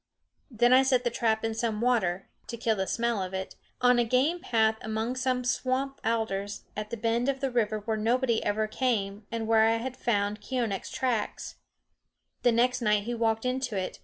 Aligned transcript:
Then 0.49 0.73
I 0.73 0.81
set 0.81 1.03
the 1.03 1.11
trap 1.11 1.45
in 1.45 1.53
some 1.53 1.79
water 1.79 2.25
(to 2.47 2.57
kill 2.57 2.75
the 2.75 2.87
smell 2.87 3.21
of 3.21 3.35
it) 3.35 3.53
on 3.81 3.99
a 3.99 4.03
game 4.03 4.39
path 4.39 4.77
among 4.81 5.15
some 5.15 5.43
swamp 5.43 6.01
alders, 6.03 6.63
at 6.75 6.91
a 6.91 6.97
bend 6.97 7.29
of 7.29 7.39
the 7.39 7.51
river 7.51 7.81
where 7.81 7.97
nobody 7.97 8.43
ever 8.43 8.65
came 8.65 9.27
and 9.31 9.45
where 9.47 9.67
I 9.67 9.77
had 9.77 9.95
found 9.95 10.41
Keeonekh's 10.41 10.89
tracks. 10.89 11.57
The 12.41 12.51
next 12.51 12.81
night 12.81 13.03
he 13.03 13.13
walked 13.13 13.45
into 13.45 13.77
it. 13.77 13.99